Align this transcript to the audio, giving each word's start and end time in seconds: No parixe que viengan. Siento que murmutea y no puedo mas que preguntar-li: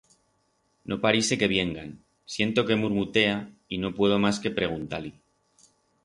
No 0.91 0.97
parixe 1.01 1.35
que 1.41 1.49
viengan. 1.51 1.91
Siento 2.35 2.63
que 2.69 2.75
murmutea 2.83 3.35
y 3.73 3.77
no 3.83 3.89
puedo 3.99 4.15
mas 4.23 4.37
que 4.41 4.55
preguntar-li: 4.57 5.13